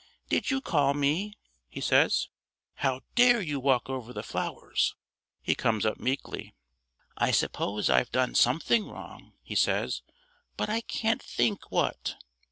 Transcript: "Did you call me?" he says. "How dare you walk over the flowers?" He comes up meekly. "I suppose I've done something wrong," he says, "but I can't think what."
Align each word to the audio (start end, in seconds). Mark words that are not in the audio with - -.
"Did 0.29 0.49
you 0.49 0.61
call 0.61 0.95
me?" 0.95 1.37
he 1.69 1.79
says. 1.79 2.29
"How 2.77 3.01
dare 3.13 3.39
you 3.39 3.59
walk 3.59 3.87
over 3.87 4.13
the 4.13 4.23
flowers?" 4.23 4.95
He 5.43 5.53
comes 5.53 5.85
up 5.85 5.99
meekly. 5.99 6.55
"I 7.17 7.29
suppose 7.29 7.87
I've 7.87 8.11
done 8.11 8.33
something 8.33 8.87
wrong," 8.87 9.33
he 9.43 9.53
says, 9.53 10.01
"but 10.57 10.69
I 10.71 10.81
can't 10.81 11.21
think 11.21 11.69
what." 11.69 12.15